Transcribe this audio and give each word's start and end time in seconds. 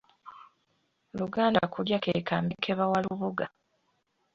Lugandakulya 1.17 1.97
ke 2.03 2.13
kambe 2.27 2.53
ke 2.63 2.71
bawa 2.77 2.97
Lubuga. 3.05 3.45